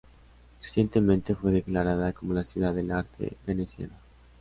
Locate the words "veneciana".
3.45-3.93